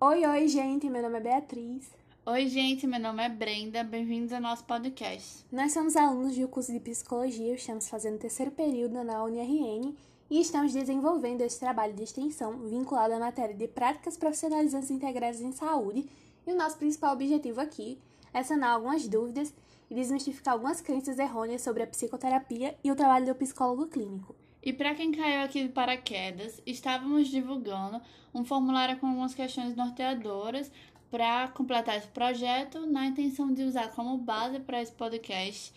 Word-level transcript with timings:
Oi, 0.00 0.24
oi, 0.24 0.46
gente, 0.46 0.88
meu 0.88 1.02
nome 1.02 1.18
é 1.18 1.20
Beatriz. 1.20 1.90
Oi, 2.24 2.46
gente, 2.46 2.86
meu 2.86 3.00
nome 3.00 3.20
é 3.20 3.28
Brenda, 3.28 3.82
bem-vindos 3.82 4.32
ao 4.32 4.40
nosso 4.40 4.62
podcast. 4.62 5.44
Nós 5.50 5.72
somos 5.72 5.96
alunos 5.96 6.38
do 6.38 6.46
curso 6.46 6.72
de 6.72 6.78
Psicologia, 6.78 7.52
estamos 7.52 7.88
fazendo 7.88 8.14
o 8.14 8.18
terceiro 8.20 8.52
período 8.52 9.02
na 9.02 9.24
UniRN 9.24 9.92
e 10.30 10.40
estamos 10.40 10.72
desenvolvendo 10.72 11.40
esse 11.40 11.58
trabalho 11.58 11.94
de 11.94 12.04
extensão 12.04 12.60
vinculado 12.60 13.12
à 13.14 13.18
matéria 13.18 13.56
de 13.56 13.66
práticas 13.66 14.16
profissionalizantes 14.16 14.92
integradas 14.92 15.40
em 15.40 15.50
saúde 15.50 16.08
e 16.46 16.52
o 16.52 16.56
nosso 16.56 16.78
principal 16.78 17.14
objetivo 17.14 17.60
aqui 17.60 17.98
é 18.32 18.44
sanar 18.44 18.74
algumas 18.74 19.08
dúvidas 19.08 19.52
e 19.90 19.96
desmistificar 19.96 20.54
algumas 20.54 20.80
crenças 20.80 21.18
errôneas 21.18 21.62
sobre 21.62 21.82
a 21.82 21.88
psicoterapia 21.88 22.78
e 22.84 22.92
o 22.92 22.94
trabalho 22.94 23.26
do 23.26 23.34
psicólogo 23.34 23.88
clínico. 23.88 24.32
E 24.62 24.72
para 24.72 24.94
quem 24.94 25.12
caiu 25.12 25.42
aqui 25.42 25.62
de 25.62 25.68
paraquedas, 25.68 26.60
estávamos 26.66 27.28
divulgando 27.28 28.00
um 28.34 28.44
formulário 28.44 28.98
com 28.98 29.06
algumas 29.06 29.34
questões 29.34 29.76
norteadoras 29.76 30.70
para 31.10 31.48
completar 31.48 31.96
esse 31.96 32.08
projeto, 32.08 32.86
na 32.86 33.06
intenção 33.06 33.52
de 33.52 33.62
usar 33.62 33.88
como 33.92 34.18
base 34.18 34.60
para 34.60 34.82
esse 34.82 34.92
podcast 34.92 35.72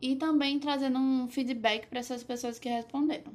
e 0.00 0.16
também 0.16 0.58
trazendo 0.58 0.98
um 0.98 1.28
feedback 1.28 1.86
para 1.86 2.00
essas 2.00 2.22
pessoas 2.22 2.58
que 2.58 2.68
responderam. 2.68 3.32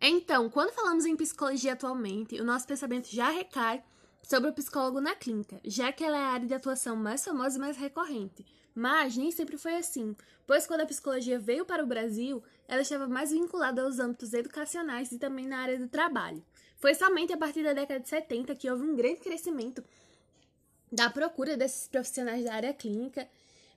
Então, 0.00 0.48
quando 0.48 0.72
falamos 0.72 1.04
em 1.04 1.16
psicologia 1.16 1.72
atualmente, 1.72 2.40
o 2.40 2.44
nosso 2.44 2.66
pensamento 2.66 3.08
já 3.08 3.30
recai 3.30 3.82
sobre 4.22 4.50
o 4.50 4.54
psicólogo 4.54 5.00
na 5.00 5.14
clínica, 5.14 5.60
já 5.64 5.92
que 5.92 6.04
ela 6.04 6.16
é 6.16 6.22
a 6.22 6.28
área 6.28 6.46
de 6.46 6.54
atuação 6.54 6.94
mais 6.94 7.24
famosa 7.24 7.58
e 7.58 7.60
mais 7.60 7.76
recorrente. 7.76 8.46
Mas 8.78 9.16
nem 9.16 9.32
sempre 9.32 9.58
foi 9.58 9.74
assim, 9.74 10.14
pois 10.46 10.64
quando 10.64 10.82
a 10.82 10.86
psicologia 10.86 11.36
veio 11.36 11.66
para 11.66 11.82
o 11.82 11.86
Brasil, 11.86 12.40
ela 12.68 12.80
estava 12.80 13.08
mais 13.08 13.32
vinculada 13.32 13.82
aos 13.82 13.98
âmbitos 13.98 14.32
educacionais 14.32 15.10
e 15.10 15.18
também 15.18 15.48
na 15.48 15.58
área 15.58 15.76
do 15.76 15.88
trabalho. 15.88 16.44
Foi 16.76 16.94
somente 16.94 17.32
a 17.32 17.36
partir 17.36 17.64
da 17.64 17.72
década 17.72 17.98
de 17.98 18.08
70 18.08 18.54
que 18.54 18.70
houve 18.70 18.84
um 18.84 18.94
grande 18.94 19.18
crescimento 19.18 19.82
da 20.92 21.10
procura 21.10 21.56
desses 21.56 21.88
profissionais 21.88 22.44
da 22.44 22.54
área 22.54 22.72
clínica 22.72 23.28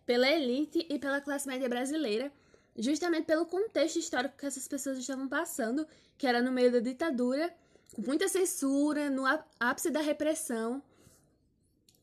pela 0.05 0.29
elite 0.29 0.85
e 0.87 0.99
pela 0.99 1.19
classe 1.19 1.47
média 1.47 1.67
brasileira, 1.67 2.31
justamente 2.77 3.25
pelo 3.25 3.47
contexto 3.47 3.97
histórico 3.97 4.37
que 4.37 4.45
essas 4.45 4.67
pessoas 4.67 4.99
estavam 4.99 5.27
passando, 5.27 5.87
que 6.15 6.27
era 6.27 6.43
no 6.43 6.51
meio 6.51 6.71
da 6.71 6.79
ditadura, 6.79 7.51
com 7.95 8.03
muita 8.03 8.27
censura, 8.27 9.09
no 9.09 9.23
ápice 9.59 9.89
da 9.89 9.99
repressão. 9.99 10.79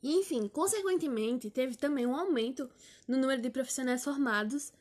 Enfim, 0.02 0.48
consequentemente, 0.48 1.50
teve 1.50 1.76
também 1.76 2.06
um 2.06 2.16
aumento 2.16 2.70
no 3.06 3.16
número 3.16 3.42
de 3.42 3.50
profissionais 3.50 4.04
formados, 4.04 4.72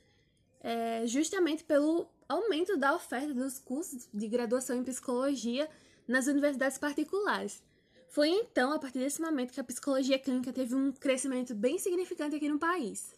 é, 0.62 1.06
justamente 1.08 1.64
pelo 1.64 2.08
aumento 2.28 2.78
da 2.78 2.94
oferta 2.94 3.34
dos 3.34 3.58
cursos 3.59 4.08
de 4.14 4.28
graduação 4.28 4.76
em 4.76 4.84
psicologia 4.84 5.70
nas 6.08 6.28
universidades 6.28 6.78
particulares. 6.78 7.62
Foi 8.09 8.30
então, 8.30 8.72
a 8.72 8.80
partir 8.80 9.00
desse 9.00 9.22
momento, 9.22 9.54
que 9.54 9.59
a 9.59 9.64
psicologia 9.64 10.18
clínica 10.18 10.54
teve 10.54 10.76
um 10.76 10.92
crescimento 10.92 11.54
bem 11.54 11.78
significante 11.78 12.36
aqui 12.36 12.50
no 12.50 12.59
país. 12.59 13.14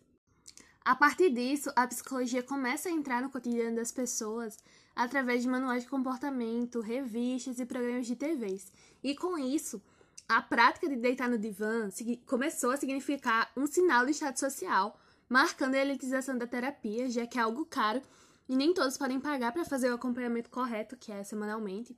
A 0.84 0.96
partir 0.96 1.30
disso, 1.30 1.72
a 1.76 1.86
psicologia 1.86 2.42
começa 2.42 2.90
a 2.90 2.92
entrar 2.92 3.22
no 3.22 3.30
cotidiano 3.30 3.76
das 3.76 3.92
pessoas 3.92 4.58
através 4.96 5.44
de 5.44 5.48
manuais 5.48 5.84
de 5.84 5.90
comportamento, 5.90 6.82
revistas 6.82 7.60
e 7.60 7.66
programas 7.66 8.08
de 8.08 8.16
TVs. 8.16 8.72
E 9.04 9.16
com 9.16 9.38
isso, 9.38 9.82
a 10.30 10.44
prática 10.44 10.88
de 10.88 10.96
deitar 10.96 11.28
no 11.28 11.40
divã 11.40 11.90
começou 12.28 12.70
a 12.70 12.78
significar 12.78 13.52
um 13.58 13.66
sinal 13.66 14.06
de 14.06 14.12
estado 14.12 14.38
social, 14.38 14.96
marcando 15.28 15.74
a 15.74 15.80
elitização 15.80 16.38
da 16.38 16.46
terapia, 16.46 17.10
já 17.10 17.26
que 17.26 17.40
é 17.40 17.42
algo 17.42 17.66
caro 17.66 18.00
e 18.48 18.56
nem 18.56 18.72
todos 18.72 18.96
podem 18.96 19.20
pagar 19.20 19.52
para 19.52 19.66
fazer 19.66 19.90
o 19.90 19.96
acompanhamento 19.96 20.52
correto, 20.52 20.96
que 20.96 21.12
é 21.12 21.24
semanalmente. 21.24 21.98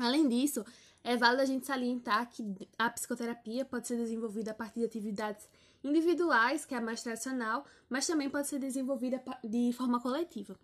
Além 0.00 0.28
disso, 0.28 0.64
é 1.04 1.16
válido 1.16 1.42
a 1.42 1.46
gente 1.46 1.64
salientar 1.64 2.28
que 2.28 2.68
a 2.76 2.90
psicoterapia 2.90 3.64
pode 3.64 3.86
ser 3.86 3.96
desenvolvida 3.98 4.50
a 4.50 4.54
partir 4.54 4.80
de 4.80 4.86
atividades 4.86 5.48
individuais, 5.84 6.64
que 6.64 6.74
é 6.74 6.78
a 6.78 6.80
mais 6.80 7.04
tradicional, 7.04 7.64
mas 7.88 8.04
também 8.04 8.30
pode 8.30 8.48
ser 8.48 8.58
desenvolvida 8.58 9.22
de 9.44 9.72
forma 9.72 10.00
coletiva. 10.00 10.58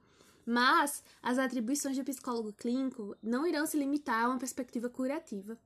Mas 0.44 1.04
as 1.22 1.38
atribuições 1.38 1.96
do 1.96 2.04
psicólogo 2.04 2.52
clínico 2.52 3.16
não 3.22 3.46
irão 3.46 3.64
se 3.64 3.76
limitar 3.76 4.24
a 4.24 4.28
uma 4.28 4.38
perspectiva 4.38 4.88
curativa, 4.88 5.56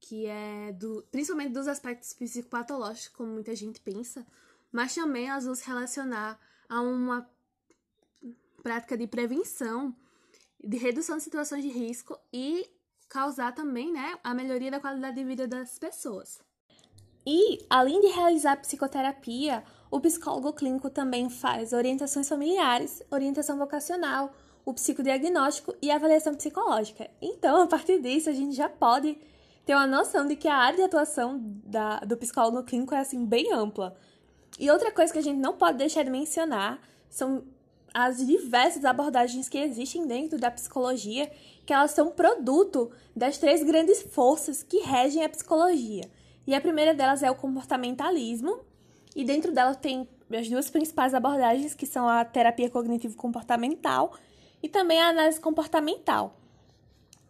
que 0.00 0.26
é 0.26 0.72
do, 0.72 1.06
principalmente 1.10 1.52
dos 1.52 1.66
aspectos 1.66 2.12
psicopatológicos, 2.12 3.08
como 3.08 3.32
muita 3.32 3.54
gente 3.54 3.80
pensa, 3.80 4.26
mas 4.70 4.94
também 4.94 5.28
elas 5.28 5.44
vão 5.44 5.54
se 5.54 5.66
relacionar 5.66 6.38
a 6.68 6.80
uma 6.80 7.28
prática 8.62 8.96
de 8.96 9.06
prevenção, 9.06 9.94
de 10.62 10.76
redução 10.76 11.16
de 11.16 11.22
situações 11.22 11.62
de 11.62 11.70
risco 11.70 12.18
e 12.32 12.68
causar 13.08 13.54
também, 13.54 13.92
né, 13.92 14.18
a 14.22 14.34
melhoria 14.34 14.70
da 14.70 14.80
qualidade 14.80 15.16
de 15.16 15.24
vida 15.24 15.46
das 15.46 15.78
pessoas. 15.78 16.40
E, 17.24 17.64
além 17.68 18.00
de 18.00 18.08
realizar 18.08 18.56
psicoterapia, 18.56 19.64
o 19.90 20.00
psicólogo 20.00 20.52
clínico 20.52 20.90
também 20.90 21.28
faz 21.28 21.72
orientações 21.72 22.28
familiares, 22.28 23.02
orientação 23.10 23.58
vocacional, 23.58 24.32
o 24.64 24.74
psicodiagnóstico 24.74 25.74
e 25.80 25.90
avaliação 25.90 26.34
psicológica. 26.34 27.08
Então, 27.22 27.62
a 27.62 27.66
partir 27.66 28.00
disso, 28.00 28.28
a 28.28 28.32
gente 28.32 28.54
já 28.54 28.68
pode 28.68 29.18
ter 29.66 29.74
uma 29.74 29.86
noção 29.86 30.26
de 30.26 30.36
que 30.36 30.46
a 30.46 30.56
área 30.56 30.78
de 30.78 30.84
atuação 30.84 31.40
da, 31.64 31.98
do 31.98 32.16
psicólogo 32.16 32.62
clínico 32.62 32.94
é 32.94 33.00
assim 33.00 33.26
bem 33.26 33.52
ampla. 33.52 33.96
E 34.60 34.70
outra 34.70 34.92
coisa 34.92 35.12
que 35.12 35.18
a 35.18 35.22
gente 35.22 35.38
não 35.38 35.56
pode 35.56 35.76
deixar 35.76 36.04
de 36.04 36.10
mencionar 36.10 36.80
são 37.10 37.42
as 37.92 38.24
diversas 38.24 38.84
abordagens 38.84 39.48
que 39.48 39.58
existem 39.58 40.06
dentro 40.06 40.38
da 40.38 40.52
psicologia, 40.52 41.30
que 41.64 41.72
elas 41.72 41.90
são 41.90 42.12
produto 42.12 42.92
das 43.14 43.38
três 43.38 43.62
grandes 43.62 44.02
forças 44.02 44.62
que 44.62 44.78
regem 44.78 45.24
a 45.24 45.28
psicologia. 45.28 46.08
E 46.46 46.54
a 46.54 46.60
primeira 46.60 46.94
delas 46.94 47.24
é 47.24 47.30
o 47.30 47.34
comportamentalismo, 47.34 48.60
e 49.16 49.24
dentro 49.24 49.50
dela 49.50 49.74
tem 49.74 50.08
as 50.30 50.48
duas 50.48 50.70
principais 50.70 51.12
abordagens, 51.12 51.74
que 51.74 51.86
são 51.86 52.08
a 52.08 52.24
terapia 52.24 52.70
cognitivo-comportamental 52.70 54.12
e 54.62 54.68
também 54.68 55.00
a 55.00 55.08
análise 55.08 55.40
comportamental. 55.40 56.38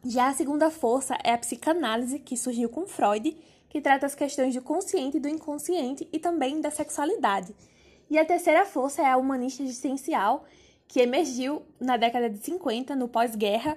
Já 0.04 0.28
a 0.28 0.34
segunda 0.34 0.70
força 0.70 1.16
é 1.24 1.32
a 1.32 1.38
psicanálise, 1.38 2.18
que 2.18 2.36
surgiu 2.36 2.68
com 2.68 2.86
Freud, 2.86 3.36
que 3.68 3.80
trata 3.80 4.06
as 4.06 4.14
questões 4.14 4.54
do 4.54 4.62
consciente 4.62 5.16
e 5.16 5.20
do 5.20 5.28
inconsciente 5.28 6.08
e 6.12 6.18
também 6.18 6.60
da 6.60 6.70
sexualidade. 6.70 7.54
E 8.08 8.18
a 8.18 8.24
terceira 8.24 8.64
força 8.64 9.02
é 9.02 9.06
a 9.06 9.16
humanista 9.16 9.62
existencial, 9.62 10.44
que 10.86 11.00
emergiu 11.00 11.62
na 11.80 11.96
década 11.96 12.30
de 12.30 12.38
50, 12.38 12.94
no 12.94 13.08
pós-guerra, 13.08 13.76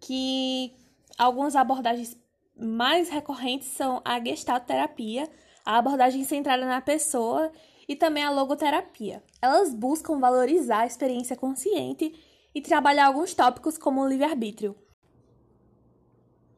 que 0.00 0.74
algumas 1.18 1.54
abordagens 1.54 2.16
mais 2.58 3.10
recorrentes 3.10 3.68
são 3.68 4.00
a 4.04 4.18
gestalterapia, 4.22 5.28
a 5.64 5.78
abordagem 5.78 6.24
centrada 6.24 6.64
na 6.66 6.80
pessoa 6.80 7.52
e 7.86 7.94
também 7.94 8.24
a 8.24 8.30
logoterapia. 8.30 9.22
Elas 9.40 9.74
buscam 9.74 10.18
valorizar 10.18 10.80
a 10.80 10.86
experiência 10.86 11.36
consciente 11.36 12.14
e 12.54 12.60
trabalhar 12.60 13.06
alguns 13.06 13.34
tópicos 13.34 13.78
como 13.78 14.00
o 14.00 14.08
livre-arbítrio. 14.08 14.76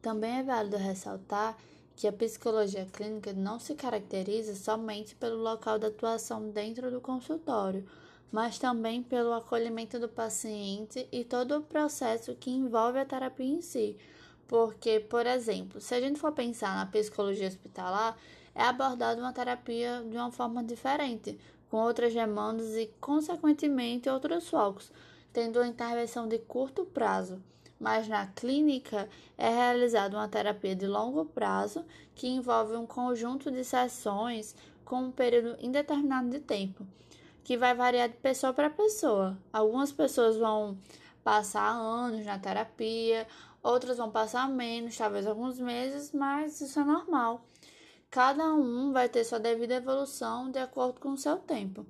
Também 0.05 0.37
é 0.37 0.43
válido 0.43 0.77
ressaltar 0.77 1.57
que 1.95 2.07
a 2.07 2.13
psicologia 2.13 2.85
clínica 2.85 3.33
não 3.33 3.59
se 3.59 3.73
caracteriza 3.73 4.53
somente 4.53 5.15
pelo 5.15 5.41
local 5.41 5.79
de 5.79 5.87
atuação 5.87 6.51
dentro 6.51 6.91
do 6.91 7.01
consultório, 7.01 7.83
mas 8.31 8.59
também 8.59 9.01
pelo 9.01 9.33
acolhimento 9.33 9.99
do 9.99 10.07
paciente 10.07 11.09
e 11.11 11.23
todo 11.23 11.57
o 11.57 11.63
processo 11.63 12.35
que 12.35 12.51
envolve 12.51 12.99
a 12.99 13.05
terapia 13.05 13.47
em 13.47 13.61
si. 13.61 13.97
Porque, 14.47 14.99
por 14.99 15.25
exemplo, 15.25 15.81
se 15.81 15.95
a 15.95 15.99
gente 15.99 16.19
for 16.19 16.33
pensar 16.33 16.75
na 16.75 16.85
psicologia 16.85 17.47
hospitalar, 17.47 18.15
é 18.53 18.61
abordada 18.61 19.19
uma 19.19 19.33
terapia 19.33 20.05
de 20.07 20.15
uma 20.15 20.31
forma 20.31 20.63
diferente, 20.63 21.35
com 21.67 21.77
outras 21.77 22.13
demandas 22.13 22.75
e, 22.75 22.93
consequentemente, 23.01 24.07
outros 24.07 24.47
focos, 24.47 24.91
tendo 25.33 25.57
uma 25.57 25.67
intervenção 25.67 26.27
de 26.27 26.37
curto 26.37 26.85
prazo 26.85 27.41
mas 27.79 28.07
na 28.07 28.27
clínica 28.27 29.09
é 29.37 29.49
realizada 29.49 30.17
uma 30.17 30.27
terapia 30.27 30.75
de 30.75 30.87
longo 30.87 31.25
prazo 31.25 31.85
que 32.13 32.27
envolve 32.27 32.75
um 32.75 32.85
conjunto 32.85 33.51
de 33.51 33.63
sessões 33.63 34.55
com 34.83 35.03
um 35.03 35.11
período 35.11 35.57
indeterminado 35.59 36.29
de 36.29 36.39
tempo, 36.39 36.85
que 37.43 37.57
vai 37.57 37.73
variar 37.73 38.09
de 38.09 38.15
pessoa 38.17 38.53
para 38.53 38.69
pessoa. 38.69 39.37
Algumas 39.51 39.91
pessoas 39.91 40.37
vão 40.37 40.77
passar 41.23 41.71
anos 41.71 42.25
na 42.25 42.37
terapia, 42.37 43.27
outras 43.61 43.97
vão 43.97 44.11
passar 44.11 44.47
menos, 44.47 44.97
talvez 44.97 45.25
alguns 45.25 45.59
meses, 45.59 46.11
mas 46.11 46.61
isso 46.61 46.79
é 46.79 46.83
normal. 46.83 47.43
Cada 48.11 48.53
um 48.53 48.93
vai 48.93 49.09
ter 49.09 49.23
sua 49.23 49.39
devida 49.39 49.75
evolução 49.75 50.49
de 50.49 50.59
acordo 50.59 51.01
com 51.01 51.09
o 51.09 51.17
seu 51.17 51.37
tempo. 51.37 51.85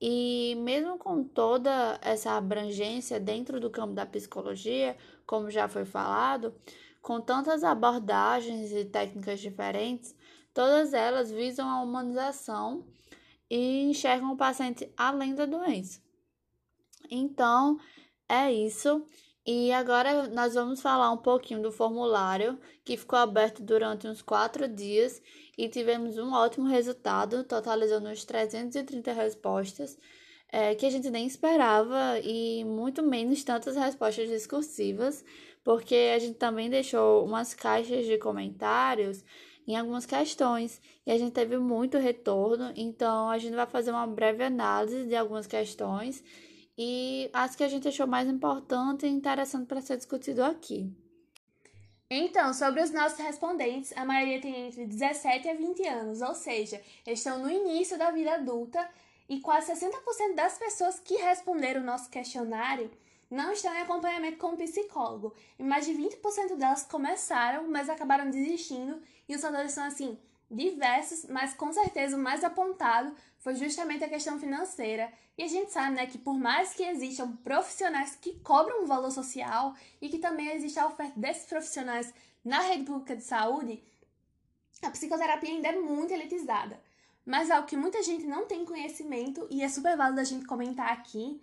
E 0.00 0.54
mesmo 0.56 0.96
com 0.96 1.22
toda 1.22 1.98
essa 2.02 2.32
abrangência 2.32 3.20
dentro 3.20 3.60
do 3.60 3.68
campo 3.68 3.92
da 3.92 4.06
psicologia, 4.06 4.96
como 5.26 5.50
já 5.50 5.68
foi 5.68 5.84
falado, 5.84 6.54
com 7.02 7.20
tantas 7.20 7.62
abordagens 7.62 8.72
e 8.72 8.84
técnicas 8.84 9.40
diferentes, 9.40 10.16
todas 10.54 10.94
elas 10.94 11.30
visam 11.30 11.68
a 11.68 11.82
humanização 11.82 12.86
e 13.50 13.82
enxergam 13.90 14.32
o 14.32 14.36
paciente 14.36 14.90
além 14.96 15.34
da 15.34 15.44
doença. 15.44 16.00
Então, 17.10 17.78
é 18.28 18.50
isso. 18.52 19.04
E 19.46 19.72
agora 19.72 20.28
nós 20.28 20.54
vamos 20.54 20.82
falar 20.82 21.10
um 21.10 21.16
pouquinho 21.16 21.62
do 21.62 21.72
formulário 21.72 22.58
que 22.84 22.96
ficou 22.96 23.18
aberto 23.18 23.62
durante 23.62 24.06
uns 24.06 24.20
quatro 24.20 24.68
dias 24.68 25.20
e 25.56 25.68
tivemos 25.68 26.18
um 26.18 26.32
ótimo 26.32 26.68
resultado, 26.68 27.42
totalizando 27.44 28.08
uns 28.08 28.24
330 28.24 29.12
respostas, 29.12 29.98
é, 30.52 30.74
que 30.74 30.84
a 30.84 30.90
gente 30.90 31.08
nem 31.10 31.26
esperava 31.26 32.18
e 32.22 32.64
muito 32.64 33.02
menos 33.02 33.42
tantas 33.42 33.76
respostas 33.76 34.28
discursivas, 34.28 35.24
porque 35.64 36.12
a 36.14 36.18
gente 36.18 36.34
também 36.34 36.68
deixou 36.68 37.24
umas 37.24 37.54
caixas 37.54 38.04
de 38.04 38.18
comentários 38.18 39.24
em 39.66 39.76
algumas 39.76 40.04
questões 40.04 40.80
e 41.06 41.12
a 41.12 41.18
gente 41.18 41.32
teve 41.32 41.56
muito 41.56 41.96
retorno, 41.96 42.72
então 42.76 43.30
a 43.30 43.38
gente 43.38 43.54
vai 43.54 43.66
fazer 43.66 43.90
uma 43.90 44.06
breve 44.06 44.42
análise 44.42 45.06
de 45.06 45.14
algumas 45.14 45.46
questões 45.46 46.22
e 46.76 47.30
as 47.32 47.54
que 47.54 47.64
a 47.64 47.68
gente 47.68 47.88
achou 47.88 48.06
mais 48.06 48.28
importante 48.28 49.06
e 49.06 49.08
interessante 49.08 49.66
para 49.66 49.80
ser 49.80 49.96
discutido 49.96 50.42
aqui. 50.42 50.90
Então, 52.10 52.52
sobre 52.52 52.82
os 52.82 52.90
nossos 52.90 53.18
respondentes, 53.18 53.92
a 53.96 54.04
maioria 54.04 54.40
tem 54.40 54.66
entre 54.66 54.84
17 54.84 55.48
a 55.48 55.54
20 55.54 55.86
anos, 55.86 56.20
ou 56.20 56.34
seja, 56.34 56.82
estão 57.06 57.38
no 57.38 57.48
início 57.48 57.96
da 57.96 58.10
vida 58.10 58.34
adulta 58.34 58.88
e 59.28 59.38
quase 59.40 59.72
60% 59.72 60.34
das 60.34 60.58
pessoas 60.58 60.98
que 60.98 61.14
responderam 61.14 61.82
o 61.82 61.84
nosso 61.84 62.10
questionário 62.10 62.90
não 63.30 63.52
estão 63.52 63.72
em 63.72 63.78
acompanhamento 63.78 64.38
com 64.38 64.48
um 64.48 64.56
psicólogo. 64.56 65.32
E 65.56 65.62
mais 65.62 65.86
de 65.86 65.92
20% 65.92 66.56
delas 66.56 66.82
começaram, 66.82 67.68
mas 67.68 67.88
acabaram 67.88 68.28
desistindo, 68.28 69.00
e 69.28 69.36
os 69.36 69.40
fatores 69.40 69.70
são 69.70 69.84
assim 69.84 70.18
diversos, 70.50 71.26
mas 71.26 71.54
com 71.54 71.72
certeza 71.72 72.16
o 72.16 72.20
mais 72.20 72.42
apontado 72.42 73.14
foi 73.38 73.54
justamente 73.54 74.02
a 74.02 74.08
questão 74.08 74.38
financeira. 74.38 75.12
E 75.38 75.42
a 75.42 75.48
gente 75.48 75.70
sabe, 75.70 75.94
né, 75.96 76.06
que 76.06 76.18
por 76.18 76.36
mais 76.36 76.74
que 76.74 76.82
existam 76.82 77.36
profissionais 77.44 78.16
que 78.16 78.38
cobram 78.40 78.82
um 78.82 78.86
valor 78.86 79.10
social 79.10 79.74
e 80.00 80.08
que 80.08 80.18
também 80.18 80.48
existe 80.48 80.78
a 80.78 80.86
oferta 80.86 81.18
desses 81.18 81.46
profissionais 81.46 82.12
na 82.44 82.60
rede 82.60 82.84
pública 82.84 83.14
de 83.14 83.22
saúde, 83.22 83.82
a 84.82 84.90
psicoterapia 84.90 85.50
ainda 85.50 85.68
é 85.68 85.78
muito 85.78 86.12
elitizada. 86.12 86.80
Mas 87.24 87.50
algo 87.50 87.66
que 87.66 87.76
muita 87.76 88.02
gente 88.02 88.26
não 88.26 88.46
tem 88.46 88.64
conhecimento 88.64 89.46
e 89.50 89.62
é 89.62 89.68
super 89.68 89.96
válido 89.96 90.20
a 90.20 90.24
gente 90.24 90.46
comentar 90.46 90.90
aqui 90.90 91.40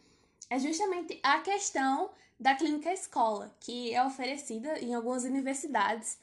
é 0.50 0.60
justamente 0.60 1.20
a 1.24 1.40
questão 1.40 2.10
da 2.40 2.56
clínica 2.56 2.92
escola, 2.92 3.56
que 3.60 3.94
é 3.94 4.04
oferecida 4.04 4.80
em 4.80 4.94
algumas 4.94 5.24
universidades. 5.24 6.18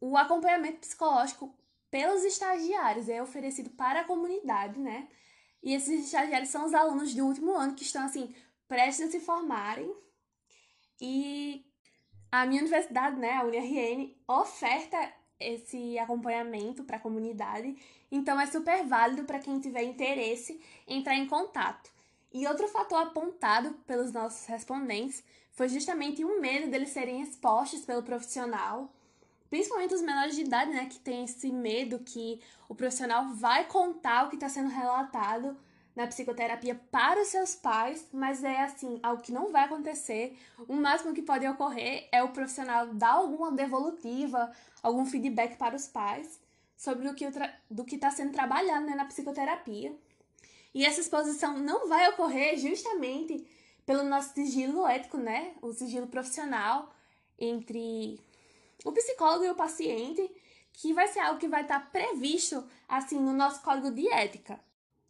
O 0.00 0.16
acompanhamento 0.16 0.78
psicológico 0.78 1.54
pelos 1.94 2.24
estagiários, 2.24 3.08
é 3.08 3.22
oferecido 3.22 3.70
para 3.70 4.00
a 4.00 4.04
comunidade, 4.04 4.80
né? 4.80 5.06
E 5.62 5.72
esses 5.74 6.06
estagiários 6.06 6.48
são 6.48 6.66
os 6.66 6.74
alunos 6.74 7.14
do 7.14 7.24
último 7.24 7.54
ano 7.54 7.76
que 7.76 7.84
estão, 7.84 8.04
assim, 8.04 8.34
prestes 8.66 9.06
a 9.06 9.10
se 9.12 9.20
formarem. 9.20 9.94
E 11.00 11.64
a 12.32 12.44
minha 12.46 12.62
universidade, 12.62 13.16
né, 13.16 13.34
a 13.34 13.44
UniRN, 13.44 14.12
oferta 14.26 14.98
esse 15.38 15.96
acompanhamento 15.96 16.82
para 16.82 16.96
a 16.96 17.00
comunidade. 17.00 17.76
Então 18.10 18.40
é 18.40 18.46
super 18.46 18.84
válido 18.84 19.22
para 19.22 19.38
quem 19.38 19.60
tiver 19.60 19.84
interesse 19.84 20.60
entrar 20.88 21.14
em 21.14 21.28
contato. 21.28 21.92
E 22.32 22.44
outro 22.48 22.66
fator 22.66 23.02
apontado 23.02 23.70
pelos 23.86 24.10
nossos 24.10 24.46
respondentes 24.46 25.22
foi 25.52 25.68
justamente 25.68 26.24
o 26.24 26.40
medo 26.40 26.68
deles 26.72 26.88
serem 26.88 27.22
expostos 27.22 27.84
pelo 27.84 28.02
profissional 28.02 28.92
principalmente 29.54 29.94
os 29.94 30.02
menores 30.02 30.34
de 30.34 30.40
idade, 30.40 30.72
né, 30.72 30.86
que 30.86 30.98
tem 30.98 31.22
esse 31.22 31.52
medo 31.52 32.00
que 32.00 32.40
o 32.68 32.74
profissional 32.74 33.28
vai 33.34 33.64
contar 33.68 34.26
o 34.26 34.28
que 34.28 34.34
está 34.34 34.48
sendo 34.48 34.68
relatado 34.68 35.56
na 35.94 36.08
psicoterapia 36.08 36.74
para 36.90 37.22
os 37.22 37.28
seus 37.28 37.54
pais, 37.54 38.04
mas 38.12 38.42
é 38.42 38.62
assim, 38.62 38.98
algo 39.00 39.22
que 39.22 39.30
não 39.30 39.52
vai 39.52 39.62
acontecer. 39.62 40.36
O 40.66 40.74
máximo 40.74 41.14
que 41.14 41.22
pode 41.22 41.46
ocorrer 41.46 42.08
é 42.10 42.20
o 42.20 42.30
profissional 42.30 42.88
dar 42.94 43.12
alguma 43.12 43.52
devolutiva, 43.52 44.50
algum 44.82 45.06
feedback 45.06 45.56
para 45.56 45.76
os 45.76 45.86
pais 45.86 46.40
sobre 46.76 47.06
o 47.08 47.14
que 47.14 47.24
do 47.70 47.84
que 47.84 47.94
está 47.94 48.10
sendo 48.10 48.32
trabalhado 48.32 48.86
né, 48.86 48.96
na 48.96 49.04
psicoterapia. 49.04 49.96
E 50.74 50.84
essa 50.84 51.00
exposição 51.00 51.56
não 51.58 51.88
vai 51.88 52.08
ocorrer 52.08 52.58
justamente 52.58 53.46
pelo 53.86 54.02
nosso 54.02 54.34
sigilo 54.34 54.84
ético, 54.84 55.16
né? 55.16 55.52
O 55.62 55.72
sigilo 55.72 56.08
profissional 56.08 56.92
entre 57.38 58.18
o 58.84 58.92
psicólogo 58.92 59.44
e 59.44 59.50
o 59.50 59.54
paciente, 59.56 60.30
que 60.74 60.92
vai 60.92 61.08
ser 61.08 61.20
algo 61.20 61.40
que 61.40 61.48
vai 61.48 61.62
estar 61.62 61.90
previsto 61.90 62.64
assim 62.88 63.18
no 63.18 63.32
nosso 63.32 63.62
código 63.62 63.90
de 63.90 64.06
ética. 64.08 64.60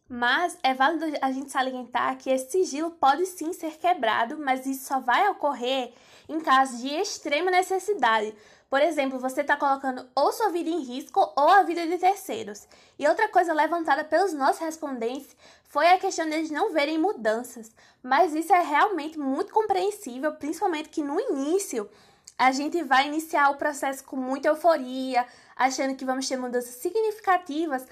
Mas 0.07 0.57
é 0.61 0.73
válido 0.73 1.17
a 1.19 1.31
gente 1.31 1.51
salientar 1.51 2.17
que 2.17 2.29
esse 2.29 2.51
sigilo 2.51 2.91
pode 2.91 3.25
sim 3.25 3.51
ser 3.53 3.77
quebrado, 3.77 4.37
mas 4.37 4.65
isso 4.65 4.85
só 4.85 4.99
vai 4.99 5.27
ocorrer 5.29 5.93
em 6.29 6.39
caso 6.39 6.77
de 6.77 6.89
extrema 6.89 7.49
necessidade. 7.49 8.35
Por 8.69 8.81
exemplo, 8.81 9.19
você 9.19 9.41
está 9.41 9.57
colocando 9.57 10.07
ou 10.15 10.31
sua 10.31 10.49
vida 10.49 10.69
em 10.69 10.81
risco 10.81 11.19
ou 11.35 11.49
a 11.49 11.63
vida 11.63 11.87
de 11.87 11.97
terceiros. 11.97 12.67
E 12.99 13.07
outra 13.07 13.29
coisa 13.29 13.53
levantada 13.53 14.03
pelos 14.03 14.33
nossos 14.33 14.61
respondentes 14.61 15.35
foi 15.63 15.87
a 15.87 15.99
questão 15.99 16.29
deles 16.29 16.51
não 16.51 16.71
verem 16.71 16.97
mudanças. 16.97 17.71
Mas 18.03 18.33
isso 18.33 18.53
é 18.53 18.61
realmente 18.61 19.17
muito 19.17 19.53
compreensível, 19.53 20.33
principalmente 20.33 20.89
que 20.89 21.01
no 21.01 21.19
início 21.19 21.89
a 22.37 22.51
gente 22.51 22.83
vai 22.83 23.07
iniciar 23.07 23.49
o 23.49 23.57
processo 23.57 24.03
com 24.03 24.15
muita 24.15 24.49
euforia, 24.49 25.25
achando 25.55 25.95
que 25.95 26.05
vamos 26.05 26.27
ter 26.27 26.37
mudanças 26.37 26.75
significativas 26.75 27.85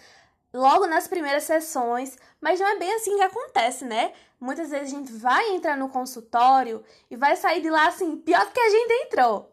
logo 0.54 0.86
nas 0.86 1.08
primeiras 1.08 1.44
sessões, 1.44 2.18
mas 2.40 2.60
não 2.60 2.68
é 2.68 2.78
bem 2.78 2.94
assim 2.94 3.16
que 3.16 3.24
acontece, 3.24 3.86
né? 3.86 4.14
Muitas 4.40 4.70
vezes 4.70 4.94
a 4.94 4.98
gente 4.98 5.12
vai 5.12 5.52
entrar 5.52 5.78
no 5.78 5.90
consultório 5.90 6.84
e 7.10 7.16
vai 7.16 7.36
sair 7.36 7.62
de 7.62 7.70
lá 7.70 7.88
assim, 7.88 8.18
pior 8.18 8.46
do 8.46 8.52
que 8.52 8.60
a 8.60 8.70
gente 8.70 8.94
entrou. 9.06 9.50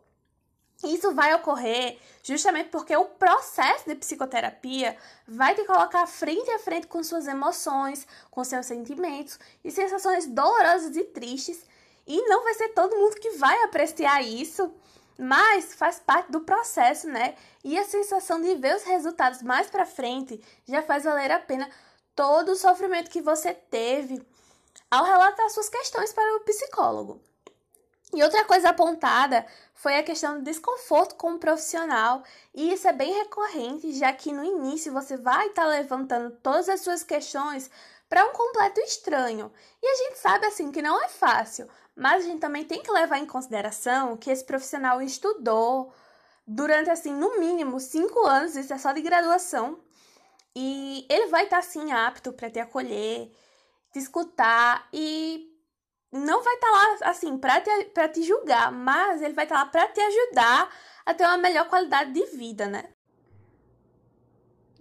Isso 0.82 1.14
vai 1.14 1.34
ocorrer 1.34 1.98
justamente 2.22 2.70
porque 2.70 2.96
o 2.96 3.04
processo 3.04 3.88
de 3.88 3.94
psicoterapia 3.94 4.96
vai 5.28 5.54
te 5.54 5.64
colocar 5.64 6.06
frente 6.06 6.50
a 6.50 6.58
frente 6.58 6.86
com 6.86 7.04
suas 7.04 7.26
emoções, 7.26 8.06
com 8.30 8.42
seus 8.42 8.66
sentimentos 8.66 9.38
e 9.62 9.70
sensações 9.70 10.26
dolorosas 10.26 10.96
e 10.96 11.04
tristes 11.04 11.64
e 12.12 12.22
não 12.28 12.42
vai 12.42 12.54
ser 12.54 12.70
todo 12.70 12.96
mundo 12.96 13.20
que 13.20 13.30
vai 13.30 13.62
apreciar 13.62 14.20
isso, 14.20 14.74
mas 15.16 15.74
faz 15.74 16.00
parte 16.00 16.32
do 16.32 16.40
processo, 16.40 17.06
né? 17.06 17.36
E 17.62 17.78
a 17.78 17.84
sensação 17.84 18.40
de 18.40 18.56
ver 18.56 18.74
os 18.74 18.82
resultados 18.82 19.42
mais 19.42 19.70
para 19.70 19.86
frente 19.86 20.42
já 20.66 20.82
faz 20.82 21.04
valer 21.04 21.30
a 21.30 21.38
pena 21.38 21.70
todo 22.16 22.50
o 22.50 22.56
sofrimento 22.56 23.10
que 23.10 23.22
você 23.22 23.54
teve 23.54 24.20
ao 24.90 25.04
relatar 25.04 25.48
suas 25.50 25.68
questões 25.68 26.12
para 26.12 26.36
o 26.36 26.40
psicólogo. 26.40 27.20
E 28.12 28.22
outra 28.22 28.44
coisa 28.44 28.70
apontada 28.70 29.46
foi 29.72 29.96
a 29.96 30.02
questão 30.02 30.38
do 30.38 30.44
desconforto 30.44 31.14
com 31.14 31.34
o 31.34 31.38
profissional, 31.38 32.22
e 32.52 32.72
isso 32.72 32.88
é 32.88 32.92
bem 32.92 33.12
recorrente, 33.14 33.92
já 33.92 34.12
que 34.12 34.32
no 34.32 34.44
início 34.44 34.92
você 34.92 35.16
vai 35.16 35.46
estar 35.46 35.62
tá 35.62 35.68
levantando 35.68 36.36
todas 36.42 36.68
as 36.68 36.80
suas 36.80 37.02
questões 37.04 37.70
para 38.08 38.26
um 38.26 38.32
completo 38.32 38.80
estranho. 38.80 39.52
E 39.80 39.86
a 39.86 39.94
gente 39.94 40.18
sabe 40.18 40.44
assim 40.46 40.72
que 40.72 40.82
não 40.82 41.02
é 41.02 41.08
fácil, 41.08 41.68
mas 41.94 42.24
a 42.24 42.26
gente 42.26 42.40
também 42.40 42.64
tem 42.64 42.82
que 42.82 42.90
levar 42.90 43.18
em 43.18 43.26
consideração 43.26 44.16
que 44.16 44.30
esse 44.30 44.44
profissional 44.44 45.00
estudou 45.00 45.92
durante 46.46 46.90
assim, 46.90 47.12
no 47.14 47.38
mínimo, 47.38 47.78
cinco 47.78 48.26
anos, 48.26 48.56
isso 48.56 48.72
é 48.72 48.78
só 48.78 48.92
de 48.92 49.00
graduação. 49.00 49.78
E 50.54 51.06
ele 51.08 51.28
vai 51.28 51.44
estar 51.44 51.58
assim 51.58 51.92
apto 51.92 52.32
para 52.32 52.50
te 52.50 52.58
acolher, 52.58 53.30
te 53.92 53.98
escutar 54.00 54.88
e 54.92 55.49
não 56.12 56.42
vai 56.42 56.54
estar 56.54 56.70
lá 56.70 57.10
assim 57.10 57.38
para 57.38 57.60
te, 57.60 57.84
pra 57.86 58.08
te 58.08 58.22
julgar, 58.22 58.72
mas 58.72 59.22
ele 59.22 59.34
vai 59.34 59.44
estar 59.44 59.56
lá 59.56 59.66
para 59.66 59.88
te 59.88 60.00
ajudar 60.00 60.70
a 61.06 61.14
ter 61.14 61.24
uma 61.24 61.38
melhor 61.38 61.68
qualidade 61.68 62.12
de 62.12 62.24
vida, 62.26 62.66
né? 62.66 62.90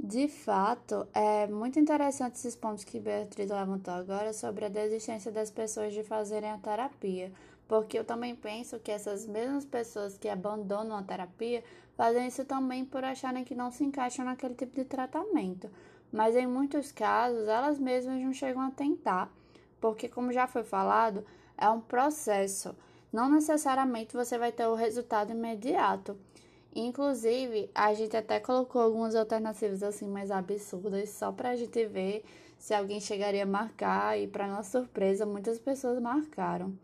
De 0.02 0.28
fato, 0.28 1.08
é 1.14 1.46
muito 1.48 1.78
interessante 1.78 2.36
esses 2.36 2.56
pontos 2.56 2.84
que 2.84 3.00
Beatriz 3.00 3.50
levantou 3.50 3.94
agora 3.94 4.32
sobre 4.32 4.66
a 4.66 4.70
desistência 4.70 5.32
das 5.32 5.52
pessoas 5.52 5.94
de 5.94 6.04
fazerem 6.04 6.50
a 6.50 6.58
terapia, 6.58 7.32
porque 7.68 8.00
eu 8.00 8.06
também 8.06 8.34
penso 8.36 8.80
que 8.80 8.92
essas 8.92 9.28
mesmas 9.28 9.66
pessoas 9.66 10.18
que 10.18 10.30
abandonam 10.30 10.96
a 10.98 11.04
terapia 11.04 11.64
fazem 11.98 12.28
isso 12.28 12.46
também 12.46 12.86
por 12.86 13.04
acharem 13.04 13.44
que 13.44 13.54
não 13.54 13.72
se 13.72 13.84
encaixam 13.84 14.24
naquele 14.24 14.56
tipo 14.56 14.74
de 14.74 14.86
tratamento. 14.86 15.70
Mas 16.12 16.36
em 16.36 16.48
muitos 16.48 16.92
casos, 16.94 17.48
elas 17.48 17.78
mesmas 17.78 18.22
não 18.22 18.34
chegam 18.34 18.62
a 18.62 18.72
tentar, 18.72 19.30
porque, 19.80 20.08
como 20.08 20.32
já 20.32 20.48
foi 20.48 20.64
falado, 20.64 21.26
é 21.58 21.70
um 21.70 21.82
processo. 21.82 22.76
Não 23.12 23.30
necessariamente 23.30 24.16
você 24.16 24.38
vai 24.38 24.52
ter 24.52 24.68
o 24.68 24.76
resultado 24.76 25.32
imediato. 25.32 26.18
Inclusive, 26.76 27.70
a 27.74 27.94
gente 27.94 28.16
até 28.16 28.40
colocou 28.40 28.82
algumas 28.82 29.16
alternativas 29.16 29.82
assim 29.82 30.08
mais 30.08 30.30
absurdas 30.30 31.10
só 31.10 31.32
para 31.32 31.50
a 31.50 31.56
gente 31.56 31.86
ver 31.88 32.24
se 32.60 32.74
alguém 32.74 33.00
chegaria 33.00 33.44
a 33.44 33.48
marcar 33.48 34.20
e 34.20 34.28
para 34.28 34.48
nossa 34.48 34.80
surpresa, 34.80 35.26
muitas 35.26 35.58
pessoas 35.58 36.00
marcaram. 36.00 36.78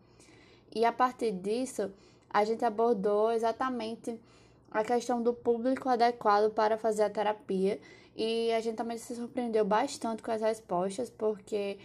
E 0.74 0.84
a 0.84 0.92
partir 0.92 1.32
disso, 1.32 1.92
a 2.28 2.44
gente 2.44 2.64
abordou 2.64 3.30
exatamente 3.30 4.18
a 4.70 4.82
questão 4.82 5.22
do 5.22 5.32
público 5.32 5.88
adequado 5.88 6.52
para 6.52 6.76
fazer 6.76 7.04
a 7.04 7.10
terapia 7.10 7.78
e 8.16 8.50
a 8.52 8.60
gente 8.60 8.76
também 8.76 8.98
se 8.98 9.14
surpreendeu 9.14 9.64
bastante 9.64 10.22
com 10.22 10.30
as 10.30 10.40
respostas, 10.40 11.10
porque 11.10 11.78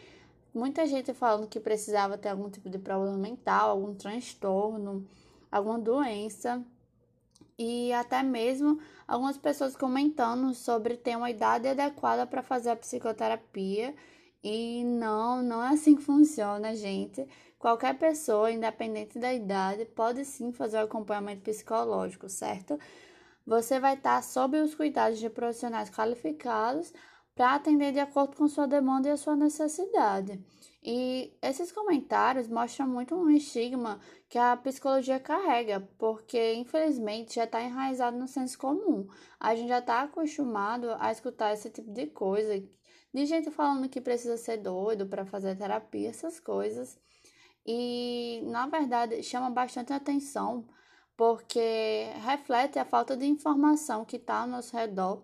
muita 0.53 0.85
gente 0.85 1.13
falando 1.13 1.47
que 1.47 1.59
precisava 1.59 2.17
ter 2.17 2.29
algum 2.29 2.49
tipo 2.49 2.69
de 2.69 2.77
problema 2.79 3.17
mental, 3.17 3.71
algum 3.71 3.93
transtorno, 3.93 5.07
alguma 5.51 5.79
doença. 5.79 6.63
E 7.57 7.93
até 7.93 8.23
mesmo 8.23 8.79
algumas 9.07 9.37
pessoas 9.37 9.75
comentando 9.75 10.53
sobre 10.53 10.97
ter 10.97 11.15
uma 11.15 11.29
idade 11.29 11.67
adequada 11.67 12.25
para 12.25 12.41
fazer 12.41 12.71
a 12.71 12.75
psicoterapia. 12.75 13.95
E 14.43 14.83
não, 14.83 15.43
não 15.43 15.63
é 15.63 15.69
assim 15.69 15.95
que 15.95 16.01
funciona, 16.01 16.75
gente. 16.75 17.27
Qualquer 17.59 17.97
pessoa, 17.99 18.51
independente 18.51 19.19
da 19.19 19.31
idade, 19.31 19.85
pode 19.85 20.25
sim 20.25 20.51
fazer 20.51 20.77
o 20.77 20.85
acompanhamento 20.85 21.43
psicológico, 21.43 22.27
certo? 22.27 22.79
Você 23.45 23.79
vai 23.79 23.93
estar 23.95 24.23
sob 24.23 24.57
os 24.59 24.73
cuidados 24.73 25.19
de 25.19 25.29
profissionais 25.29 25.89
qualificados 25.89 26.91
para 27.41 27.55
atender 27.55 27.91
de 27.91 27.99
acordo 27.99 28.37
com 28.37 28.47
sua 28.47 28.67
demanda 28.67 29.07
e 29.07 29.11
a 29.11 29.17
sua 29.17 29.35
necessidade. 29.35 30.39
E 30.83 31.35
esses 31.41 31.71
comentários 31.71 32.47
mostram 32.47 32.87
muito 32.87 33.15
um 33.15 33.31
estigma 33.31 33.99
que 34.29 34.37
a 34.37 34.55
psicologia 34.55 35.19
carrega, 35.19 35.81
porque 35.97 36.53
infelizmente 36.53 37.33
já 37.33 37.45
está 37.45 37.59
enraizado 37.59 38.15
no 38.15 38.27
senso 38.27 38.59
comum. 38.59 39.07
A 39.39 39.55
gente 39.55 39.69
já 39.69 39.79
está 39.79 40.03
acostumado 40.03 40.95
a 40.99 41.11
escutar 41.11 41.51
esse 41.51 41.71
tipo 41.71 41.91
de 41.91 42.05
coisa, 42.05 42.63
de 43.11 43.25
gente 43.25 43.49
falando 43.49 43.89
que 43.89 43.99
precisa 43.99 44.37
ser 44.37 44.57
doido 44.57 45.07
para 45.07 45.25
fazer 45.25 45.57
terapia, 45.57 46.09
essas 46.09 46.39
coisas. 46.39 46.95
E 47.65 48.43
na 48.45 48.67
verdade 48.67 49.23
chama 49.23 49.49
bastante 49.49 49.91
atenção, 49.91 50.67
porque 51.17 52.05
reflete 52.23 52.77
a 52.77 52.85
falta 52.85 53.17
de 53.17 53.25
informação 53.25 54.05
que 54.05 54.17
está 54.17 54.41
ao 54.41 54.47
nosso 54.47 54.77
redor 54.77 55.23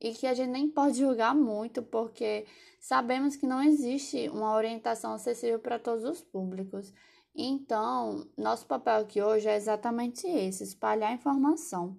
e 0.00 0.12
que 0.12 0.26
a 0.26 0.34
gente 0.34 0.50
nem 0.50 0.68
pode 0.68 0.98
julgar 0.98 1.34
muito, 1.34 1.82
porque 1.82 2.46
sabemos 2.80 3.36
que 3.36 3.46
não 3.46 3.62
existe 3.62 4.28
uma 4.28 4.54
orientação 4.54 5.14
acessível 5.14 5.58
para 5.58 5.78
todos 5.78 6.04
os 6.04 6.20
públicos. 6.20 6.92
Então, 7.34 8.26
nosso 8.36 8.66
papel 8.66 9.00
aqui 9.00 9.20
hoje 9.20 9.48
é 9.48 9.56
exatamente 9.56 10.26
esse: 10.26 10.64
espalhar 10.64 11.12
informação. 11.12 11.96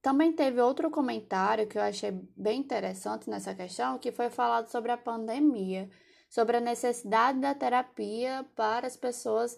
Também 0.00 0.32
teve 0.32 0.60
outro 0.60 0.90
comentário 0.90 1.66
que 1.66 1.78
eu 1.78 1.82
achei 1.82 2.10
bem 2.36 2.60
interessante 2.60 3.30
nessa 3.30 3.54
questão, 3.54 3.98
que 3.98 4.10
foi 4.10 4.30
falado 4.30 4.66
sobre 4.66 4.90
a 4.90 4.96
pandemia, 4.96 5.88
sobre 6.28 6.56
a 6.56 6.60
necessidade 6.60 7.38
da 7.38 7.54
terapia 7.54 8.44
para 8.56 8.86
as 8.86 8.96
pessoas, 8.96 9.56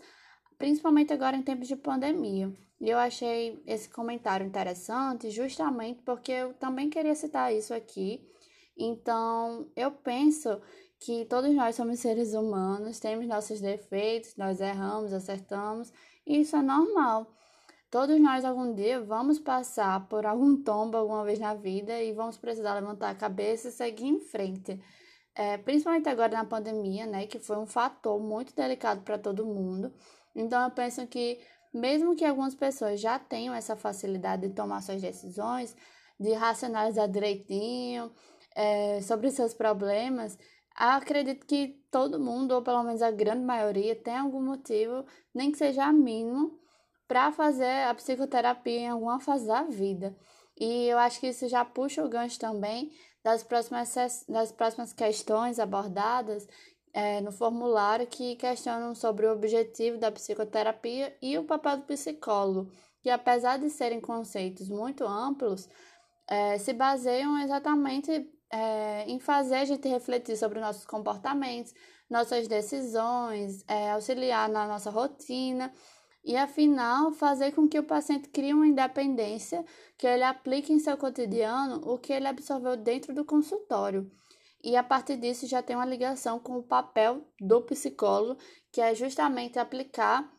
principalmente 0.58 1.12
agora 1.12 1.36
em 1.36 1.42
tempos 1.42 1.66
de 1.66 1.76
pandemia. 1.76 2.52
E 2.84 2.90
eu 2.90 2.98
achei 2.98 3.62
esse 3.66 3.88
comentário 3.88 4.46
interessante 4.46 5.30
justamente 5.30 6.02
porque 6.02 6.30
eu 6.30 6.52
também 6.52 6.90
queria 6.90 7.14
citar 7.14 7.50
isso 7.50 7.72
aqui. 7.72 8.20
Então, 8.76 9.66
eu 9.74 9.90
penso 9.90 10.60
que 11.00 11.24
todos 11.24 11.54
nós 11.54 11.76
somos 11.76 11.98
seres 12.00 12.34
humanos, 12.34 13.00
temos 13.00 13.26
nossos 13.26 13.58
defeitos, 13.58 14.36
nós 14.36 14.60
erramos, 14.60 15.14
acertamos, 15.14 15.90
e 16.26 16.40
isso 16.40 16.56
é 16.56 16.60
normal. 16.60 17.26
Todos 17.90 18.20
nós 18.20 18.44
algum 18.44 18.74
dia 18.74 19.00
vamos 19.00 19.38
passar 19.38 20.06
por 20.06 20.26
algum 20.26 20.62
tombo 20.62 20.98
alguma 20.98 21.24
vez 21.24 21.38
na 21.38 21.54
vida 21.54 22.02
e 22.02 22.12
vamos 22.12 22.36
precisar 22.36 22.74
levantar 22.74 23.08
a 23.08 23.14
cabeça 23.14 23.68
e 23.68 23.72
seguir 23.72 24.08
em 24.08 24.20
frente. 24.20 24.78
É, 25.34 25.56
principalmente 25.56 26.10
agora 26.10 26.36
na 26.36 26.44
pandemia, 26.44 27.06
né, 27.06 27.26
que 27.26 27.38
foi 27.38 27.56
um 27.56 27.66
fator 27.66 28.20
muito 28.20 28.54
delicado 28.54 29.00
para 29.00 29.16
todo 29.16 29.46
mundo. 29.46 29.90
Então 30.34 30.62
eu 30.62 30.70
penso 30.70 31.06
que 31.06 31.40
mesmo 31.74 32.14
que 32.14 32.24
algumas 32.24 32.54
pessoas 32.54 33.00
já 33.00 33.18
tenham 33.18 33.54
essa 33.54 33.74
facilidade 33.74 34.48
de 34.48 34.54
tomar 34.54 34.80
suas 34.80 35.02
decisões, 35.02 35.76
de 36.18 36.32
racionalizar 36.32 37.08
direitinho 37.08 38.12
é, 38.54 39.00
sobre 39.02 39.30
seus 39.30 39.52
problemas, 39.52 40.38
acredito 40.74 41.46
que 41.46 41.82
todo 41.90 42.20
mundo, 42.20 42.52
ou 42.52 42.62
pelo 42.62 42.82
menos 42.84 43.02
a 43.02 43.10
grande 43.10 43.44
maioria, 43.44 43.96
tem 43.96 44.16
algum 44.16 44.42
motivo, 44.42 45.04
nem 45.34 45.50
que 45.50 45.58
seja 45.58 45.92
mínimo, 45.92 46.58
para 47.06 47.32
fazer 47.32 47.88
a 47.88 47.94
psicoterapia 47.94 48.80
em 48.80 48.88
alguma 48.88 49.20
fase 49.20 49.46
da 49.46 49.62
vida. 49.62 50.16
E 50.58 50.86
eu 50.86 50.98
acho 50.98 51.20
que 51.20 51.28
isso 51.28 51.48
já 51.48 51.64
puxa 51.64 52.04
o 52.04 52.08
gancho 52.08 52.38
também 52.38 52.92
das 53.22 53.42
próximas, 53.42 53.94
das 54.28 54.52
próximas 54.52 54.92
questões 54.92 55.58
abordadas, 55.58 56.46
é, 56.94 57.20
no 57.20 57.32
formulário 57.32 58.06
que 58.06 58.36
questionam 58.36 58.94
sobre 58.94 59.26
o 59.26 59.32
objetivo 59.32 59.98
da 59.98 60.12
psicoterapia 60.12 61.14
e 61.20 61.36
o 61.36 61.44
papel 61.44 61.78
do 61.78 61.82
psicólogo, 61.82 62.70
que 63.02 63.10
apesar 63.10 63.58
de 63.58 63.68
serem 63.68 64.00
conceitos 64.00 64.68
muito 64.68 65.04
amplos, 65.04 65.68
é, 66.28 66.56
se 66.56 66.72
baseiam 66.72 67.38
exatamente 67.40 68.30
é, 68.48 69.04
em 69.08 69.18
fazer 69.18 69.56
a 69.56 69.64
gente 69.64 69.88
refletir 69.88 70.36
sobre 70.36 70.60
nossos 70.60 70.86
comportamentos, 70.86 71.74
nossas 72.08 72.46
decisões, 72.46 73.64
é, 73.66 73.90
auxiliar 73.90 74.48
na 74.48 74.66
nossa 74.68 74.88
rotina 74.88 75.72
e, 76.24 76.36
afinal, 76.36 77.12
fazer 77.12 77.52
com 77.52 77.68
que 77.68 77.78
o 77.78 77.82
paciente 77.82 78.28
crie 78.28 78.54
uma 78.54 78.68
independência 78.68 79.64
que 79.98 80.06
ele 80.06 80.22
aplique 80.22 80.72
em 80.72 80.78
seu 80.78 80.96
cotidiano 80.96 81.80
o 81.84 81.98
que 81.98 82.12
ele 82.12 82.28
absorveu 82.28 82.76
dentro 82.76 83.12
do 83.12 83.24
consultório 83.24 84.08
e 84.64 84.76
a 84.76 84.82
partir 84.82 85.18
disso 85.18 85.46
já 85.46 85.62
tem 85.62 85.76
uma 85.76 85.84
ligação 85.84 86.38
com 86.40 86.56
o 86.56 86.62
papel 86.62 87.22
do 87.38 87.60
psicólogo, 87.60 88.40
que 88.72 88.80
é 88.80 88.94
justamente 88.94 89.58
aplicar 89.58 90.32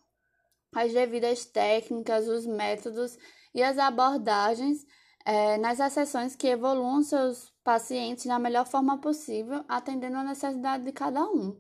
as 0.74 0.92
devidas 0.92 1.46
técnicas, 1.46 2.28
os 2.28 2.46
métodos 2.48 3.18
e 3.54 3.62
as 3.62 3.78
abordagens 3.78 4.84
é, 5.24 5.58
nas 5.60 5.78
sessões 5.94 6.36
que 6.36 6.48
evoluam 6.48 7.04
seus 7.04 7.54
pacientes 7.64 8.26
da 8.26 8.40
melhor 8.40 8.66
forma 8.66 9.00
possível, 9.00 9.64
atendendo 9.68 10.18
a 10.18 10.24
necessidade 10.24 10.84
de 10.84 10.92
cada 10.92 11.24
um. 11.24 11.56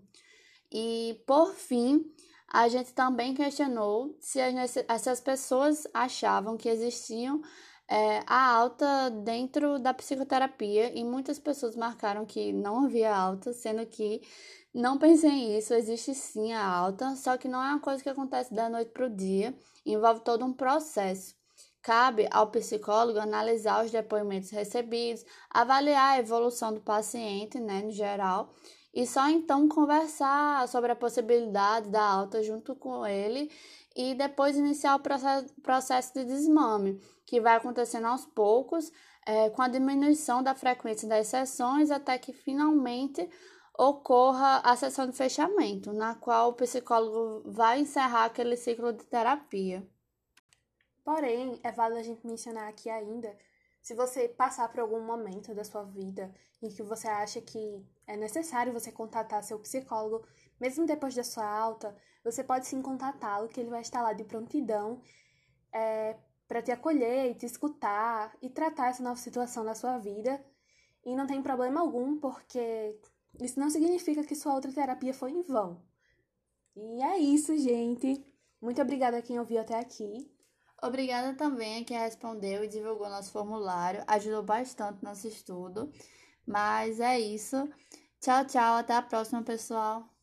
E, 0.72 1.24
por 1.28 1.54
fim, 1.54 2.04
a 2.52 2.68
gente 2.68 2.94
também 2.94 3.36
questionou 3.36 4.18
se 4.20 4.42
as, 4.42 4.72
se 4.72 5.10
as 5.10 5.22
pessoas 5.22 5.88
achavam 5.94 6.58
que 6.58 6.68
existiam 6.68 7.42
é, 7.88 8.22
a 8.26 8.52
alta 8.52 9.10
dentro 9.10 9.78
da 9.80 9.94
psicoterapia 9.94 10.92
e 10.98 11.04
muitas 11.04 11.38
pessoas 11.38 11.76
marcaram 11.76 12.26
que 12.26 12.52
não 12.52 12.86
havia 12.86 13.16
alta, 13.16 13.54
sendo 13.54 13.86
que 13.86 14.22
não 14.74 14.98
pensei 14.98 15.32
nisso, 15.32 15.74
existe 15.74 16.14
sim 16.14 16.52
a 16.52 16.66
alta, 16.66 17.16
só 17.16 17.38
que 17.38 17.48
não 17.48 17.64
é 17.64 17.68
uma 17.70 17.80
coisa 17.80 18.04
que 18.04 18.10
acontece 18.10 18.54
da 18.54 18.68
noite 18.68 18.92
para 18.92 19.06
o 19.06 19.10
dia, 19.10 19.56
envolve 19.86 20.22
todo 20.22 20.44
um 20.44 20.52
processo. 20.52 21.36
Cabe 21.82 22.28
ao 22.32 22.50
psicólogo 22.50 23.20
analisar 23.20 23.86
os 23.86 23.92
depoimentos 23.92 24.50
recebidos, 24.50 25.24
avaliar 25.50 26.16
a 26.16 26.20
evolução 26.20 26.74
do 26.74 26.82
paciente, 26.82 27.60
né, 27.60 27.84
no 27.84 27.92
geral, 27.92 28.54
e 28.94 29.06
só 29.06 29.30
então 29.30 29.70
conversar 29.70 30.68
sobre 30.68 30.92
a 30.92 30.96
possibilidade 30.96 31.90
da 31.90 32.02
alta 32.02 32.42
junto 32.42 32.76
com 32.76 33.06
ele 33.06 33.52
e 33.96 34.14
depois 34.14 34.58
iniciar 34.58 34.96
o 34.96 35.00
processo, 35.00 35.54
processo 35.62 36.14
de 36.14 36.26
desmame, 36.26 37.00
que 37.26 37.40
vai 37.40 37.56
acontecendo 37.56 38.08
aos 38.08 38.26
poucos, 38.26 38.92
é, 39.26 39.50
com 39.50 39.62
a 39.62 39.68
diminuição 39.68 40.44
da 40.44 40.54
frequência 40.54 41.08
das 41.08 41.28
sessões, 41.28 41.90
até 41.90 42.18
que 42.18 42.34
finalmente 42.34 43.28
ocorra 43.78 44.60
a 44.64 44.76
sessão 44.76 45.08
de 45.08 45.16
fechamento, 45.16 45.94
na 45.94 46.16
qual 46.16 46.50
o 46.50 46.54
psicólogo 46.54 47.50
vai 47.52 47.80
encerrar 47.80 48.26
aquele 48.26 48.56
ciclo 48.56 48.94
de 48.94 49.04
terapia. 49.06 49.88
Porém, 51.04 51.60
é 51.64 51.72
válido 51.72 52.00
a 52.00 52.04
gente 52.04 52.26
mencionar 52.26 52.68
aqui 52.68 52.90
ainda, 52.90 53.36
se 53.82 53.94
você 53.94 54.28
passar 54.28 54.70
por 54.70 54.80
algum 54.80 55.00
momento 55.02 55.54
da 55.54 55.64
sua 55.64 55.84
vida 55.84 56.34
em 56.62 56.70
que 56.70 56.82
você 56.82 57.08
acha 57.08 57.40
que 57.40 57.86
é 58.08 58.18
necessário 58.18 58.74
você 58.74 58.92
contatar 58.92 59.44
seu 59.44 59.60
psicólogo, 59.60 60.26
mesmo 60.60 60.86
depois 60.86 61.16
da 61.16 61.24
sua 61.24 61.48
alta, 61.48 61.96
você 62.24 62.44
pode 62.44 62.68
sim 62.68 62.82
contatá-lo, 62.82 63.48
que 63.48 63.60
ele 63.60 63.70
vai 63.70 63.82
estar 63.82 64.02
lá 64.02 64.14
de 64.14 64.24
prontidão 64.24 65.02
é, 65.74 66.18
para 66.48 66.62
te 66.62 66.72
acolher 66.72 67.32
e 67.32 67.36
te 67.36 67.46
escutar 67.46 68.36
e 68.42 68.50
tratar 68.50 68.90
essa 68.90 69.04
nova 69.04 69.20
situação 69.20 69.66
da 69.66 69.76
sua 69.76 69.98
vida. 69.98 70.44
E 71.06 71.16
não 71.16 71.28
tem 71.28 71.42
problema 71.42 71.82
algum, 71.82 72.20
porque 72.20 73.00
isso 73.42 73.60
não 73.60 73.70
significa 73.70 74.24
que 74.24 74.36
sua 74.36 74.56
outra 74.56 74.72
terapia 74.72 75.14
foi 75.14 75.32
em 75.32 75.42
vão. 75.44 75.82
E 76.76 77.04
é 77.04 77.18
isso, 77.20 77.56
gente. 77.58 78.26
Muito 78.62 78.82
obrigada 78.82 79.18
a 79.18 79.22
quem 79.22 79.40
ouviu 79.40 79.60
até 79.62 79.78
aqui. 79.78 80.32
Obrigada 80.82 81.34
também 81.36 81.82
a 81.82 81.86
quem 81.86 81.98
respondeu 81.98 82.64
e 82.64 82.68
divulgou 82.68 83.10
nosso 83.10 83.32
formulário. 83.32 84.04
Ajudou 84.08 84.44
bastante 84.44 85.04
nosso 85.04 85.28
estudo. 85.28 85.92
Mas 86.46 87.00
é 87.00 87.20
isso. 87.20 87.70
Tchau, 88.20 88.46
tchau. 88.46 88.76
Até 88.78 88.94
a 88.94 89.02
próxima, 89.02 89.44
pessoal. 89.44 90.15